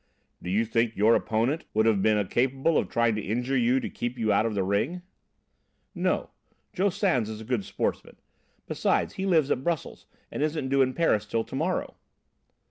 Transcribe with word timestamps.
"Do 0.41 0.49
you 0.49 0.65
think 0.65 0.95
your 0.95 1.13
opponent 1.13 1.65
would 1.75 1.85
have 1.85 2.01
been 2.01 2.27
capable 2.27 2.75
of 2.75 2.89
trying 2.89 3.13
to 3.17 3.21
injure 3.21 3.55
you 3.55 3.79
to 3.79 3.87
keep 3.87 4.17
you 4.17 4.33
out 4.33 4.47
of 4.47 4.55
the 4.55 4.63
ring?" 4.63 5.03
"No, 5.93 6.31
Joe 6.73 6.89
Sans 6.89 7.29
is 7.29 7.39
a 7.39 7.43
good 7.45 7.63
sportsman; 7.63 8.15
besides, 8.65 9.13
he 9.13 9.27
lives 9.27 9.51
at 9.51 9.63
Brussels, 9.63 10.07
and 10.31 10.41
isn't 10.41 10.69
due 10.69 10.81
in 10.81 10.95
Paris 10.95 11.27
till 11.27 11.43
to 11.43 11.55
morrow." 11.55 11.97